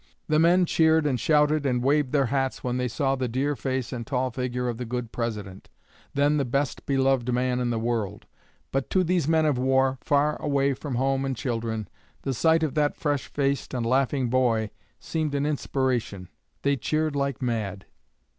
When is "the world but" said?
7.69-8.89